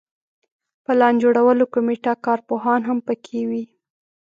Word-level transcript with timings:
پلان 0.85 1.13
جوړولو 1.23 1.65
کمیټه 1.73 2.13
کارپوهان 2.25 2.81
هم 2.89 2.97
په 3.07 3.13
کې 3.25 3.39
وي. 3.49 3.63